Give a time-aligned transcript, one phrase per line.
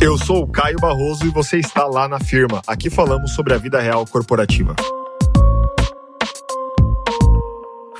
[0.00, 2.62] Eu sou o Caio Barroso e você está lá na firma.
[2.68, 4.76] Aqui falamos sobre a vida real corporativa.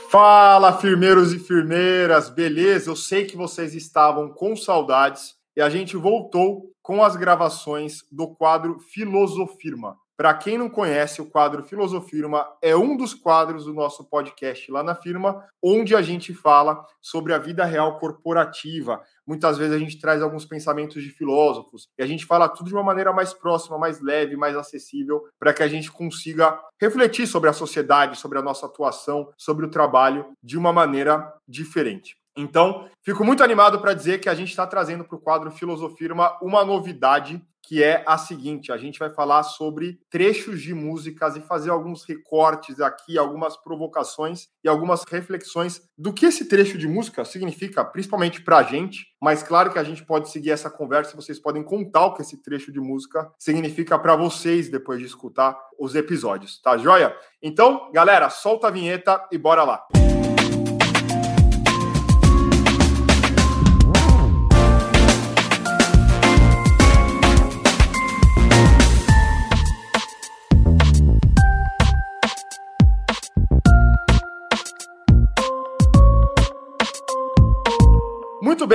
[0.09, 2.89] Fala, firmeiros e firmeiras, beleza?
[2.89, 8.29] Eu sei que vocês estavam com saudades e a gente voltou com as gravações do
[8.29, 9.97] quadro Filosofirma.
[10.19, 14.83] Para quem não conhece, o quadro Filosofirma é um dos quadros do nosso podcast lá
[14.83, 19.01] na firma, onde a gente fala sobre a vida real corporativa.
[19.25, 22.75] Muitas vezes a gente traz alguns pensamentos de filósofos e a gente fala tudo de
[22.75, 27.49] uma maneira mais próxima, mais leve, mais acessível, para que a gente consiga refletir sobre
[27.49, 32.17] a sociedade, sobre a nossa atuação, sobre o trabalho de uma maneira diferente.
[32.39, 36.39] Então, fico muito animado para dizer que a gente está trazendo para o quadro Filosofirma
[36.41, 41.41] uma novidade que é a seguinte: a gente vai falar sobre trechos de músicas e
[41.43, 47.25] fazer alguns recortes aqui, algumas provocações e algumas reflexões do que esse trecho de música
[47.27, 49.05] significa, principalmente para a gente.
[49.21, 52.41] Mas claro que a gente pode seguir essa conversa, vocês podem contar o que esse
[52.41, 57.15] trecho de música significa para vocês depois de escutar os episódios, tá joia?
[57.43, 59.98] Então, galera, solta a vinheta e bora lá.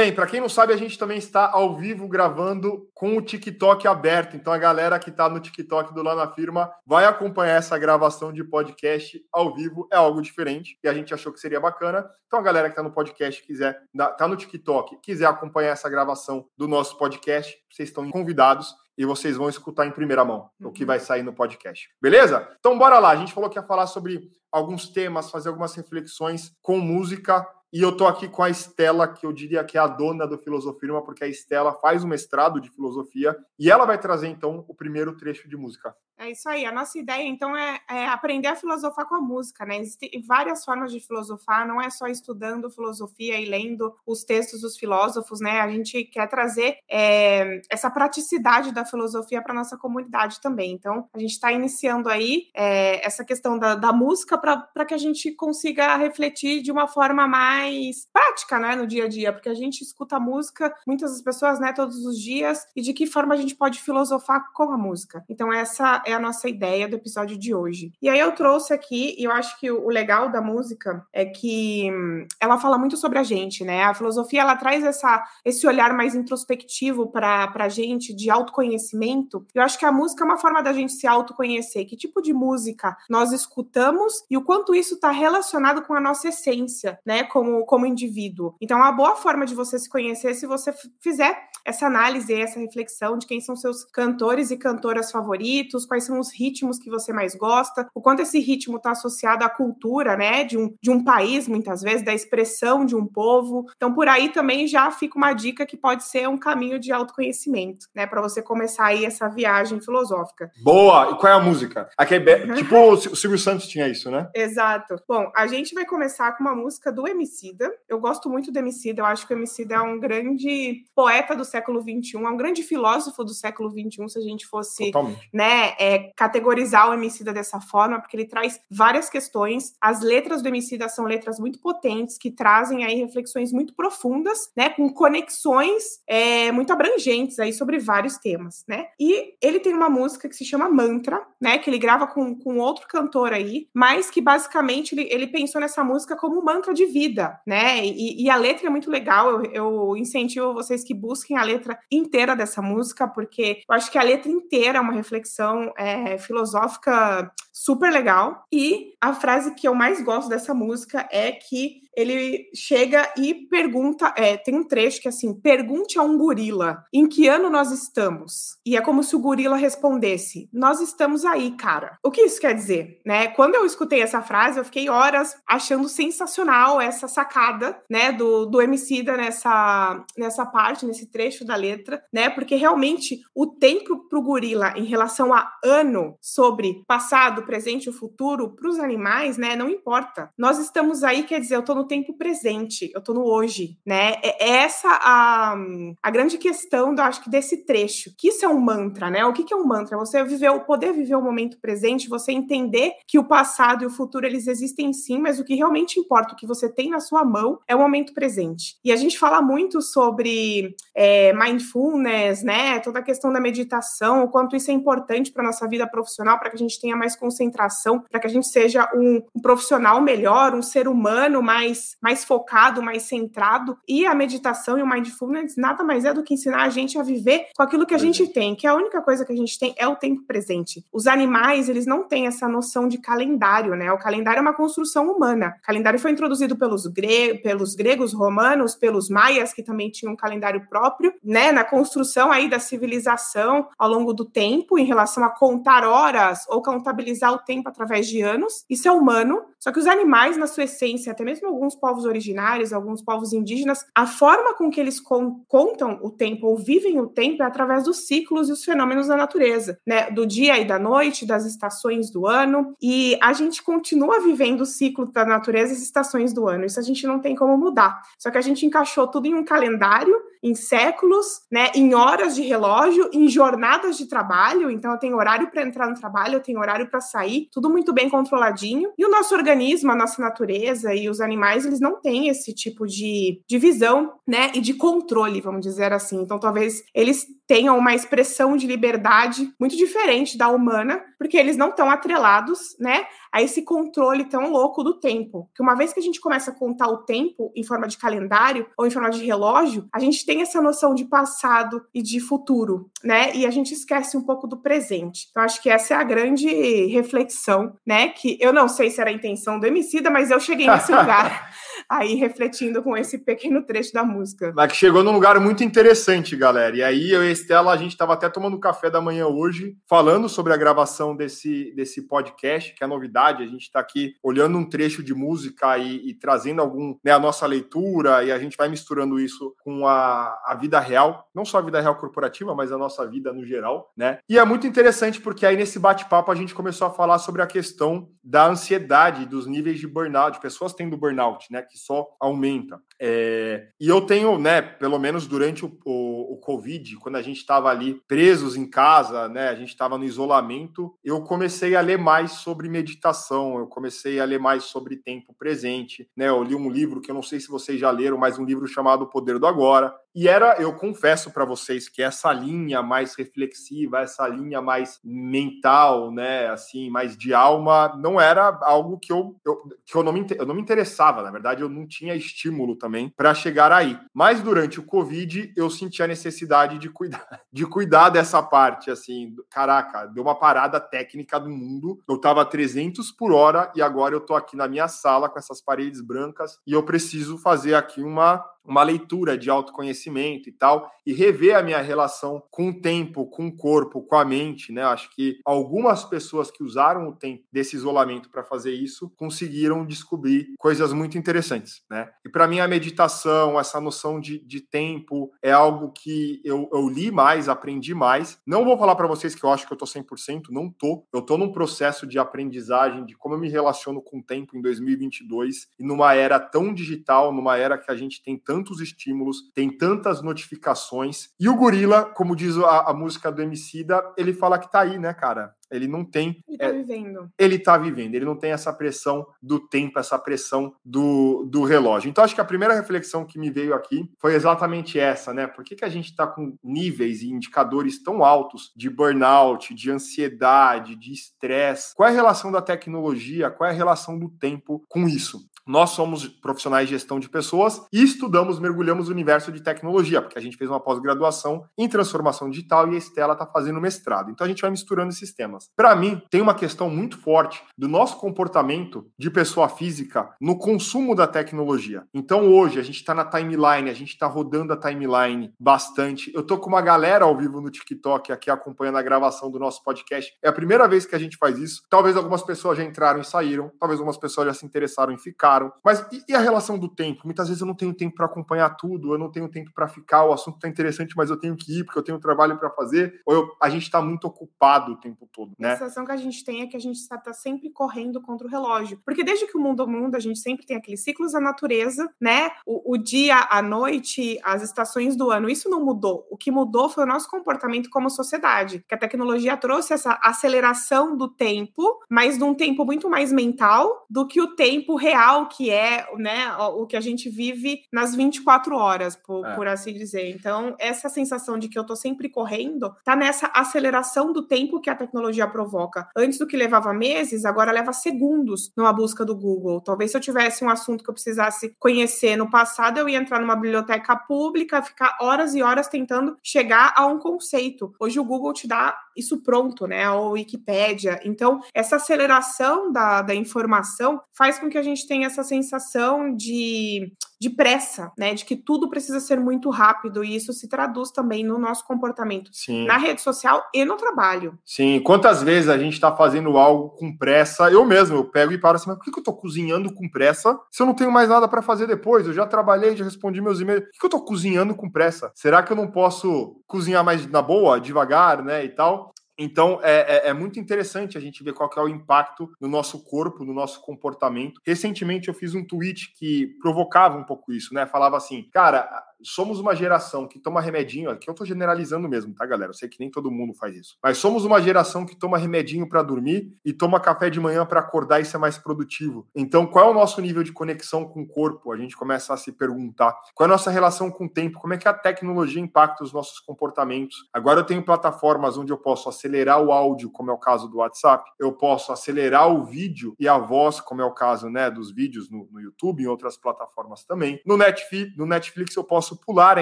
[0.03, 3.87] Bem, para quem não sabe, a gente também está ao vivo gravando com o TikTok
[3.87, 4.35] aberto.
[4.35, 8.33] Então a galera que está no TikTok do Lá na Firma vai acompanhar essa gravação
[8.33, 9.87] de podcast ao vivo.
[9.89, 12.05] É algo diferente e a gente achou que seria bacana.
[12.27, 16.45] Então a galera que está no podcast quiser, está no TikTok, quiser acompanhar essa gravação
[16.57, 20.67] do nosso podcast, vocês estão convidados e vocês vão escutar em primeira mão uhum.
[20.67, 20.88] o que uhum.
[20.88, 21.88] vai sair no podcast.
[22.01, 22.45] Beleza?
[22.59, 23.11] Então bora lá.
[23.11, 27.81] A gente falou que ia falar sobre alguns temas, fazer algumas reflexões com música e
[27.81, 31.03] eu tô aqui com a Estela, que eu diria que é a dona do Filosofirma,
[31.03, 35.17] porque a Estela faz o mestrado de filosofia e ela vai trazer então o primeiro
[35.17, 35.95] trecho de música.
[36.19, 36.63] É isso aí.
[36.66, 39.79] A nossa ideia, então, é, é, aprender a filosofar com a música, né?
[39.79, 44.78] Existem várias formas de filosofar, não é só estudando filosofia e lendo os textos dos
[44.78, 45.59] filósofos, né?
[45.59, 50.72] A gente quer trazer é, essa praticidade da filosofia para nossa comunidade também.
[50.72, 55.00] Então, a gente está iniciando aí é, essa questão da, da música para que a
[55.00, 57.62] gente consiga refletir de uma forma mais
[58.12, 61.74] prática, né, no dia a dia, porque a gente escuta música, muitas das pessoas, né,
[61.74, 65.24] todos os dias, e de que forma a gente pode filosofar com a música.
[65.29, 67.91] Então, essa é a nossa ideia do episódio de hoje.
[68.02, 71.90] E aí eu trouxe aqui, e eu acho que o legal da música é que
[71.91, 73.84] hum, ela fala muito sobre a gente, né?
[73.84, 79.46] A filosofia ela traz essa, esse olhar mais introspectivo para a gente, de autoconhecimento.
[79.53, 81.85] Eu acho que a música é uma forma da gente se autoconhecer.
[81.85, 86.29] Que tipo de música nós escutamos e o quanto isso está relacionado com a nossa
[86.29, 87.23] essência, né?
[87.23, 88.56] Como, como indivíduo.
[88.62, 92.59] Então, é uma boa forma de você se conhecer se você fizer essa análise, essa
[92.59, 97.14] reflexão de quem são seus cantores e cantoras favoritos, quais são os ritmos que você
[97.14, 101.03] mais gosta, o quanto esse ritmo está associado à cultura, né, de um, de um
[101.03, 103.66] país, muitas vezes, da expressão de um povo.
[103.75, 107.88] Então, por aí também já fica uma dica que pode ser um caminho de autoconhecimento,
[107.96, 110.52] né, para você começar aí essa viagem filosófica.
[110.62, 111.12] Boa!
[111.12, 111.90] E qual é a música?
[111.97, 112.20] Aqui é
[112.56, 114.30] tipo o Silvio Santos tinha isso, né?
[114.35, 114.96] Exato.
[115.08, 117.73] Bom, a gente vai começar com uma música do Emicida.
[117.89, 121.44] Eu gosto muito do Emicida, eu acho que o Emicida é um grande poeta do
[121.44, 125.29] século XXI, é um grande filósofo do século XXI, se a gente fosse, Totalmente.
[125.33, 129.75] né, é, categorizar o Emicida dessa forma, porque ele traz várias questões.
[129.81, 134.69] As letras do Emicida são letras muito potentes, que trazem aí reflexões muito profundas, né,
[134.69, 138.88] com conexões é, muito abrangentes aí sobre vários temas, né?
[138.99, 142.57] E ele tem uma música que se chama Mantra, né, que ele grava com, com
[142.59, 146.85] outro cantor aí, mas que basicamente ele, ele pensou nessa música como um mantra de
[146.85, 147.85] vida, né?
[147.85, 151.78] E, e a letra é muito legal, eu, eu incentivo vocês que busquem a letra
[151.91, 157.31] inteira dessa música, porque eu acho que a letra inteira é uma reflexão é, filosófica
[157.51, 158.45] super legal.
[158.51, 164.13] E a frase que eu mais gosto dessa música é que ele chega e pergunta,
[164.17, 167.71] é, tem um trecho que é assim, pergunte a um gorila, em que ano nós
[167.71, 168.57] estamos?
[168.66, 171.97] E é como se o gorila respondesse, nós estamos aí, cara.
[172.03, 173.28] O que isso quer dizer, né?
[173.28, 178.61] Quando eu escutei essa frase, eu fiquei horas achando sensacional essa sacada, né, do, do
[178.61, 182.29] Emicida nessa, nessa parte, nesse trecho da letra, né?
[182.29, 188.49] Porque realmente o tempo pro gorila em relação a ano sobre passado, presente, o futuro,
[188.55, 190.31] para os animais, né, não importa.
[190.37, 194.14] Nós estamos aí, quer dizer, eu estou no tempo presente, eu estou no hoje, né?
[194.24, 195.56] É, é essa a,
[196.02, 198.14] a grande questão, do, acho que desse trecho.
[198.18, 199.26] Que isso é um mantra, né?
[199.26, 199.97] O que, que é um mantra?
[199.97, 204.26] Você viver, poder viver o momento presente, você entender que o passado e o futuro
[204.26, 207.59] eles existem sim, mas o que realmente importa, o que você tem na sua mão,
[207.68, 208.78] é o momento presente.
[208.84, 212.80] E a gente fala muito sobre é, mindfulness, né?
[212.80, 216.50] Toda a questão da meditação, o quanto isso é importante para nossa vida profissional, para
[216.50, 220.53] que a gente tenha mais concentração, para que a gente seja um, um, profissional melhor,
[220.53, 223.78] um ser humano mais, mais focado, mais centrado.
[223.87, 227.03] E a meditação e o mindfulness nada mais é do que ensinar a gente a
[227.03, 229.73] viver com aquilo que a gente tem, que a única coisa que a gente tem
[229.78, 230.85] é o tempo presente.
[230.91, 233.91] Os animais, eles não têm essa noção de calendário, né?
[233.91, 235.55] O calendário é uma construção humana.
[235.59, 240.17] O calendário foi introduzido pelos, gre pelos gregos, romanos, pelos maias, que também tinham um
[240.17, 241.52] calendário próprio, né?
[241.52, 246.61] Na construção aí da civilização ao longo do tempo, em relação a contar horas ou
[246.61, 248.66] contabilizar o tempo através de anos.
[248.70, 249.43] Isso é humano.
[249.59, 253.85] Só que os animais, na sua essência, até mesmo alguns povos originários, alguns povos indígenas,
[253.95, 257.86] a forma com que eles con contam o tempo ou vivem o tempo é através
[257.86, 260.12] dos ciclos e os fenômenos da natureza, né?
[260.12, 262.75] Do dia e da noite, das estações do ano.
[262.81, 266.65] E a gente continua vivendo o ciclo da natureza e as estações do ano.
[266.65, 268.01] Isso a gente não tem como mudar.
[268.17, 271.69] Só que a gente encaixou tudo em um calendário, em séculos, né?
[271.74, 274.69] Em horas de relógio, em jornadas de trabalho.
[274.69, 277.93] Então eu tenho horário para entrar no trabalho, eu tenho horário para sair, tudo muito
[277.93, 278.91] bem controladinho.
[278.98, 282.86] E o nosso organismo, a nossa natureza e os animais, eles não têm esse tipo
[282.86, 284.51] de, de visão, né?
[284.55, 286.22] E de controle, vamos dizer assim.
[286.22, 291.69] Então talvez eles tenham uma expressão de liberdade muito diferente da humana, porque eles não
[291.69, 295.50] estão atrelados, né, a esse controle tão louco do tempo.
[295.55, 298.67] Que uma vez que a gente começa a contar o tempo em forma de calendário
[298.77, 302.89] ou em forma de relógio, a gente tem essa noção de passado e de futuro,
[303.03, 303.34] né?
[303.36, 305.27] E a gente esquece um pouco do presente.
[305.31, 306.48] Então acho que essa é a grande
[306.88, 310.67] reflexão, né, que eu não sei se era a intenção do Emicida, mas eu cheguei
[310.67, 311.50] nesse lugar
[311.98, 314.51] aí refletindo com esse pequeno trecho da música.
[314.55, 316.75] Mas que chegou num lugar muito interessante, galera.
[316.75, 319.75] E aí eu e a Estela, a gente estava até tomando café da manhã hoje,
[319.88, 323.43] falando sobre a gravação desse, desse podcast, que é a novidade.
[323.43, 327.19] A gente está aqui olhando um trecho de música e, e trazendo algum, né, a
[327.19, 331.60] nossa leitura, e a gente vai misturando isso com a, a vida real, não só
[331.60, 334.19] a vida real corporativa, mas a nossa vida no geral, né?
[334.27, 337.48] E é muito interessante porque aí nesse bate-papo a gente começou a falar sobre a
[337.48, 341.62] questão da ansiedade, dos níveis de burnout, pessoas tendo burnout, né?
[341.62, 342.80] Que só aumenta.
[343.00, 347.38] É, e eu tenho, né, pelo menos durante o, o, o Covid, quando a gente
[347.38, 351.98] estava ali presos em casa, né, a gente estava no isolamento, eu comecei a ler
[351.98, 356.70] mais sobre meditação, eu comecei a ler mais sobre tempo presente, né, eu li um
[356.70, 359.38] livro que eu não sei se vocês já leram, mas um livro chamado O Poder
[359.38, 364.62] do Agora, e era, eu confesso para vocês que essa linha mais reflexiva, essa linha
[364.62, 370.03] mais mental, né, assim, mais de alma, não era algo que eu, eu que eu
[370.03, 373.72] não, me, eu não me interessava, na verdade, eu não tinha estímulo também para chegar
[373.72, 374.00] aí.
[374.13, 379.36] Mas durante o Covid, eu senti a necessidade de cuidar, de cuidar dessa parte, assim,
[379.50, 384.22] caraca, deu uma parada técnica do mundo, eu tava 300 por hora e agora eu
[384.22, 388.46] tô aqui na minha sala com essas paredes brancas e eu preciso fazer aqui uma
[388.65, 393.48] uma leitura de autoconhecimento e tal, e rever a minha relação com o tempo, com
[393.48, 394.83] o corpo, com a mente, né?
[394.83, 400.53] Acho que algumas pessoas que usaram o tempo desse isolamento para fazer isso conseguiram descobrir
[400.57, 402.10] coisas muito interessantes, né?
[402.25, 406.88] E para mim a meditação, essa noção de, de tempo é algo que eu, eu
[406.88, 408.39] li mais, aprendi mais.
[408.45, 411.05] Não vou falar para vocês que eu acho que eu tô 100%, não tô.
[411.13, 414.62] Eu tô num processo de aprendizagem de como eu me relaciono com o tempo em
[414.62, 419.75] 2022 e numa era tão digital, numa era que a gente tem tantos estímulos, tem
[419.75, 421.29] tantas notificações.
[421.39, 425.00] E o gorila, como diz a, a música do Emicida, ele fala que tá aí,
[425.00, 425.56] né, cara?
[425.72, 426.44] Ele não tem.
[426.48, 427.32] Ele tá é, vivendo.
[427.36, 432.10] Ele tá vivendo, ele não tem essa pressão do tempo, essa pressão do, do relógio.
[432.10, 435.48] Então, acho que a primeira reflexão que me veio aqui foi exatamente essa, né?
[435.48, 439.89] Por que, que a gente tá com níveis e indicadores tão altos de burnout, de
[439.89, 441.96] ansiedade, de estresse?
[441.96, 445.39] Qual é a relação da tecnologia, qual é a relação do tempo com isso?
[445.65, 450.38] Nós somos profissionais de gestão de pessoas e estudamos, mergulhamos no universo de tecnologia, porque
[450.38, 454.29] a gente fez uma pós-graduação em transformação digital e a Estela está fazendo mestrado.
[454.29, 455.70] Então a gente vai misturando esses temas.
[455.75, 461.15] Para mim, tem uma questão muito forte do nosso comportamento de pessoa física no consumo
[461.15, 462.03] da tecnologia.
[462.13, 466.29] Então hoje a gente está na timeline, a gente está rodando a timeline bastante.
[466.36, 469.82] Eu tô com uma galera ao vivo no TikTok aqui acompanhando a gravação do nosso
[469.82, 470.29] podcast.
[470.43, 471.84] É a primeira vez que a gente faz isso.
[471.89, 475.52] Talvez algumas pessoas já entraram e saíram, talvez algumas pessoas já se interessaram em ficar
[475.83, 477.22] Mas e, a relação do tempo?
[477.25, 480.25] Muitas vezes eu não tenho tempo para acompanhar tudo, eu não tenho tempo para ficar,
[480.25, 483.22] o assunto tá interessante, mas eu tenho que ir porque eu tenho trabalho para fazer.
[483.25, 485.74] Ou eu, a gente está muito ocupado o tempo todo, né?
[485.74, 488.48] A sensação que a gente tem é que a gente está tá sempre correndo contra
[488.48, 489.00] o relógio.
[489.05, 492.10] Porque desde que o mundo é mundo, a gente sempre tem aqueles ciclos da natureza,
[492.19, 492.51] né?
[492.65, 495.50] O, o dia, a noite, as estações do ano.
[495.50, 496.27] Isso não mudou.
[496.29, 498.83] O que mudou foi o nosso comportamento como sociedade.
[498.88, 504.27] Que a tecnologia trouxe essa aceleração do tempo, mas num tempo muito mais mental do
[504.27, 509.16] que o tempo real que é, né, o que a gente vive nas 24 horas,
[509.16, 509.56] por, é.
[509.56, 510.30] por assim dizer.
[510.30, 514.90] Então, essa sensação de que eu tô sempre correndo tá nessa aceleração do tempo que
[514.90, 516.08] a tecnologia provoca.
[516.16, 519.82] Antes do que levava meses, agora leva segundos numa busca do Google.
[519.82, 523.40] Talvez se eu tivesse um assunto que eu precisasse conhecer no passado, eu ia entrar
[523.40, 527.94] numa biblioteca pública, ficar horas e horas tentando chegar a um conceito.
[528.00, 530.10] Hoje o Google te dá isso pronto, né?
[530.10, 531.20] Ou Wikipédia.
[531.24, 537.12] Então, essa aceleração da, da informação faz com que a gente tenha essa sensação de,
[537.40, 538.34] de pressa, né?
[538.34, 542.50] De que tudo precisa ser muito rápido, e isso se traduz também no nosso comportamento
[542.54, 542.86] Sim.
[542.86, 544.58] na rede social e no trabalho.
[544.66, 547.72] Sim, quantas vezes a gente está fazendo algo com pressa?
[547.72, 550.58] Eu mesmo, eu pego e paro assim, mas por que eu estou cozinhando com pressa
[550.72, 552.28] se eu não tenho mais nada para fazer depois?
[552.28, 553.84] Eu já trabalhei, já respondi meus e-mails.
[553.86, 555.32] Por que eu estou cozinhando com pressa?
[555.36, 558.63] Será que eu não posso cozinhar mais na boa, devagar, né?
[558.63, 559.13] E tal.
[559.38, 563.04] Então, é, é, é, muito interessante a gente ver qual é o impacto no nosso
[563.04, 564.62] corpo, no nosso comportamento.
[564.66, 567.86] Recentemente, eu fiz um tweet que provocava um pouco isso, né?
[567.88, 568.88] Falava assim, cara,
[569.24, 572.72] somos uma geração que toma remedinho, aqui eu tô generalizando mesmo, tá, galera?
[572.72, 573.98] Eu sei que nem todo mundo faz isso.
[574.03, 577.80] Mas somos uma geração que toma remedinho para dormir e toma café de manhã para
[577.80, 579.27] acordar e ser mais produtivo.
[579.36, 581.72] Então, qual é o nosso nível de conexão com o corpo?
[581.72, 583.15] A gente começa a se perguntar.
[583.34, 584.60] Qual é a nossa relação com o tempo?
[584.60, 587.30] Como é que a tecnologia impacta os nossos comportamentos?
[587.34, 590.77] Agora eu tenho plataformas onde eu posso acelerar o áudio, como é o caso do
[590.77, 594.92] WhatsApp, eu posso acelerar o vídeo e a voz, como é o caso, né, dos
[594.92, 597.42] vídeos no, no YouTube e outras plataformas também.
[597.46, 599.62] No Netflix, no Netflix eu posso posso pular a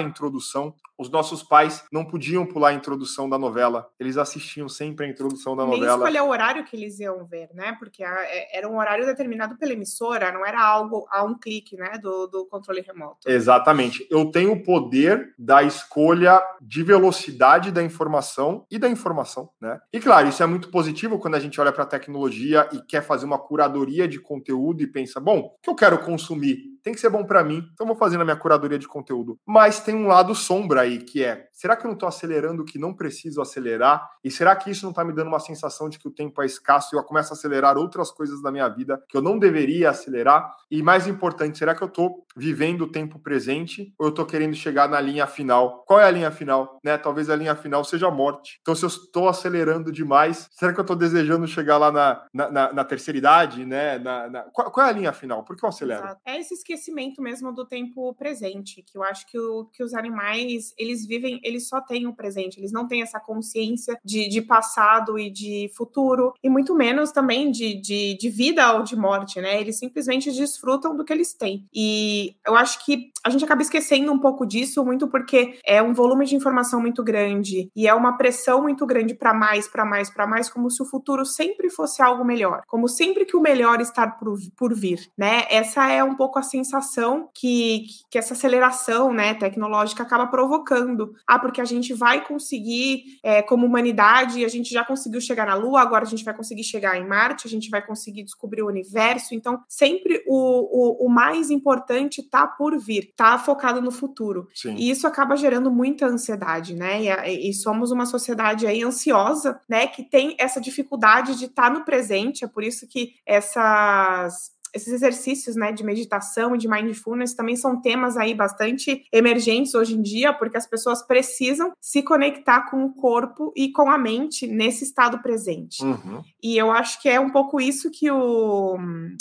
[0.00, 0.74] introdução.
[0.98, 5.56] Os nossos pais não podiam pular a introdução da novela, eles assistiam sempre a introdução
[5.56, 5.96] da Nem novela.
[5.96, 7.74] escolher o horário que eles iam ver, né?
[7.78, 11.98] Porque é, era um horário determinado pela emissora, não era algo a um clique, né?
[12.00, 13.28] Do, do controle remoto.
[13.28, 14.06] Exatamente.
[14.10, 19.80] Eu tenho o poder da escolha de velocidade da informação e da informação, né?
[19.92, 23.02] E claro, isso é muito positivo quando a gente olha para a tecnologia e quer
[23.02, 26.71] fazer uma curadoria de conteúdo e pensa, bom, o que eu quero consumir?
[26.82, 29.38] Tem que ser bom para mim, então vou fazendo a minha curadoria de conteúdo.
[29.46, 32.64] Mas tem um lado sombra aí, que é, será que eu não estou acelerando o
[32.64, 34.10] que não preciso acelerar?
[34.24, 36.46] E será que isso não está me dando uma sensação de que o tempo é
[36.46, 39.90] escasso e eu começo a acelerar outras coisas da minha vida que eu não deveria
[39.90, 40.50] acelerar?
[40.72, 44.54] E mais importante, será que eu estou vivendo o tempo presente ou eu estou querendo
[44.54, 45.84] chegar na linha final?
[45.86, 46.80] Qual é a linha final?
[46.82, 46.96] Né?
[46.96, 48.58] Talvez a linha final seja a morte.
[48.62, 52.50] Então, se eu estou acelerando demais, será que eu estou desejando chegar lá na, na,
[52.50, 53.66] na, na terceira idade?
[53.66, 53.98] Né?
[53.98, 54.42] Na, na...
[54.44, 55.44] Qual, qual, é a linha final?
[55.44, 56.04] Por que eu acelero?
[56.04, 56.20] Exato.
[56.24, 60.72] É esse esquecimento mesmo do tempo presente, que eu acho que, o, que os animais,
[60.78, 65.18] eles vivem, eles só têm o presente, eles não têm essa consciência de, de passado
[65.18, 69.60] e de futuro, e muito menos também de, de, de vida ou de morte, né?
[69.60, 70.61] Eles simplesmente desfrutam
[70.96, 71.66] do que eles têm.
[71.74, 75.94] E eu acho que a gente acaba esquecendo um pouco disso, muito porque é um
[75.94, 80.10] volume de informação muito grande e é uma pressão muito grande para mais, para mais,
[80.10, 83.80] para mais, como se o futuro sempre fosse algo melhor, como sempre que o melhor
[83.80, 85.44] está por, por vir, né?
[85.48, 91.12] Essa é um pouco a sensação que, que essa aceleração né, tecnológica acaba provocando.
[91.26, 95.54] Ah, porque a gente vai conseguir, é, como humanidade, a gente já conseguiu chegar na
[95.54, 98.68] Lua, agora a gente vai conseguir chegar em Marte, a gente vai conseguir descobrir o
[98.68, 99.34] universo.
[99.34, 104.48] Então, sempre o, o, o mais importante está por vir, está focado no futuro.
[104.54, 104.74] Sim.
[104.76, 107.02] E isso acaba gerando muita ansiedade, né?
[107.02, 109.86] E, e, somos uma sociedade aí ansiosa, né?
[109.86, 112.44] Que tem essa dificuldade de estar tá no presente.
[112.44, 117.80] É por isso que essas esses exercícios né, de meditação e de mindfulness também são
[117.80, 122.94] temas aí bastante emergentes hoje em dia, porque as pessoas precisam se conectar com o
[122.94, 125.82] corpo e com a mente nesse estado presente.
[125.84, 126.22] Uhum.
[126.42, 128.78] E eu acho que é um pouco isso que, o,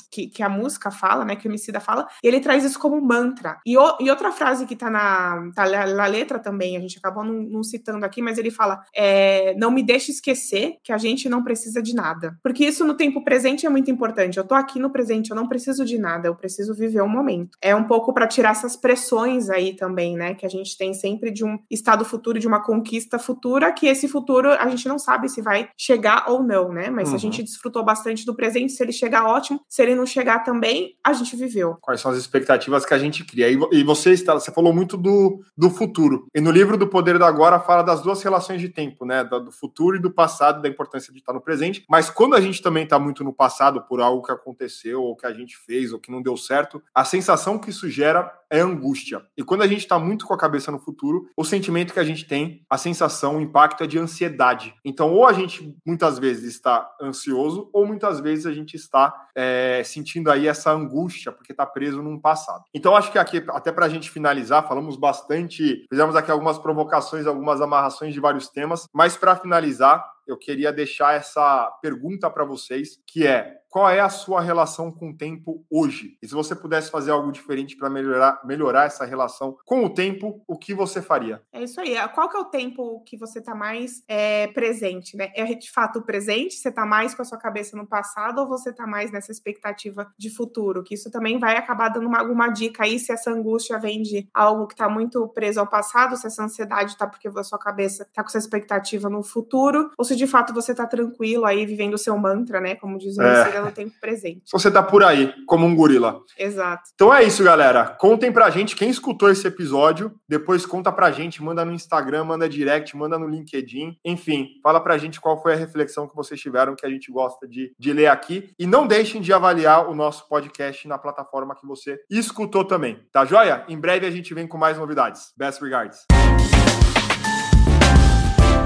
[0.09, 1.35] que, que a música fala, né?
[1.35, 3.59] Que o Emicida fala, e ele traz isso como mantra.
[3.65, 7.23] E, o, e outra frase que tá na, tá na letra também, a gente acabou
[7.23, 11.29] não, não citando aqui, mas ele fala: é, não me deixe esquecer que a gente
[11.29, 12.37] não precisa de nada.
[12.41, 14.37] Porque isso no tempo presente é muito importante.
[14.37, 17.09] Eu tô aqui no presente, eu não preciso de nada, eu preciso viver o um
[17.09, 17.57] momento.
[17.61, 20.33] É um pouco para tirar essas pressões aí também, né?
[20.33, 24.07] Que a gente tem sempre de um estado futuro, de uma conquista futura, que esse
[24.07, 26.89] futuro a gente não sabe se vai chegar ou não, né?
[26.89, 27.11] Mas uhum.
[27.11, 29.61] se a gente desfrutou bastante do presente, se ele chegar, ótimo.
[29.67, 31.77] Se ele não chegar também, a gente viveu.
[31.81, 33.49] Quais são as expectativas que a gente cria?
[33.49, 36.27] E você está, você falou muito do, do futuro.
[36.33, 39.23] E no livro do Poder do Agora fala das duas relações de tempo, né?
[39.23, 41.83] Do futuro e do passado, da importância de estar no presente.
[41.89, 45.25] Mas quando a gente também está muito no passado por algo que aconteceu ou que
[45.25, 48.59] a a gente fez ou que não deu certo, a sensação que isso gera é
[48.59, 49.25] angústia.
[49.37, 52.03] E quando a gente está muito com a cabeça no futuro, o sentimento que a
[52.03, 54.75] gente tem, a sensação, o impacto é de ansiedade.
[54.83, 59.81] Então, ou a gente muitas vezes está ansioso, ou muitas vezes a gente está é,
[59.85, 62.65] sentindo aí essa angústia, porque está preso num passado.
[62.73, 67.25] Então, acho que aqui, até para a gente finalizar, falamos bastante, fizemos aqui algumas provocações,
[67.25, 72.99] algumas amarrações de vários temas, mas para finalizar, eu queria deixar essa pergunta para vocês,
[73.05, 76.17] que é qual é a sua relação com o tempo hoje?
[76.21, 80.43] E se você pudesse fazer algo diferente para melhorar, melhorar essa relação com o tempo,
[80.45, 81.41] o que você faria?
[81.53, 81.95] É isso aí.
[82.09, 85.31] Qual que é o tempo que você está mais é, presente, né?
[85.33, 86.55] É de fato o presente?
[86.55, 90.11] Você está mais com a sua cabeça no passado ou você está mais nessa expectativa
[90.17, 90.83] de futuro?
[90.83, 94.27] Que isso também vai acabar dando uma, alguma dica aí se essa angústia vem de
[94.33, 98.03] algo que está muito preso ao passado, se essa ansiedade está porque a sua cabeça
[98.03, 101.95] está com essa expectativa no futuro, ou se de fato você está tranquilo aí vivendo
[101.95, 102.75] o seu mantra, né?
[102.75, 104.43] Como diz o é no tempo presente.
[104.51, 106.21] Você tá por aí, como um gorila.
[106.37, 106.83] Exato.
[106.93, 107.85] Então é isso, galera.
[107.99, 110.13] Contem pra gente quem escutou esse episódio.
[110.29, 113.97] Depois conta pra gente, manda no Instagram, manda direct, manda no LinkedIn.
[114.05, 117.47] Enfim, fala pra gente qual foi a reflexão que vocês tiveram que a gente gosta
[117.47, 118.53] de, de ler aqui.
[118.59, 122.99] E não deixem de avaliar o nosso podcast na plataforma que você escutou também.
[123.11, 123.65] Tá joia?
[123.67, 125.33] Em breve a gente vem com mais novidades.
[125.35, 126.05] Best regards.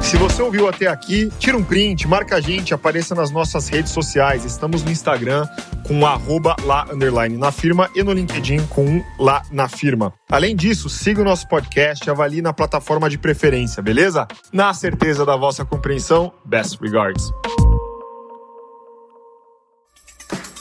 [0.06, 3.92] Se você ouviu até aqui, tira um print, marca a gente, apareça nas nossas redes
[3.92, 4.46] sociais.
[4.46, 5.48] Estamos no Instagram
[5.88, 10.14] com arroba lá underline na firma e no LinkedIn com lá na firma.
[10.30, 14.28] Além disso, siga o nosso podcast e avalie na plataforma de preferência, beleza?
[14.54, 17.32] Na certeza da vossa compreensão, best regards.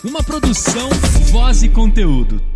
[0.03, 0.89] Uma produção,
[1.31, 2.54] voz e conteúdo.